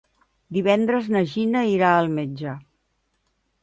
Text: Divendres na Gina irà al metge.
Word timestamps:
Divendres 0.57 1.11
na 1.17 1.23
Gina 1.35 1.63
irà 1.77 1.95
al 2.01 2.13
metge. 2.19 2.59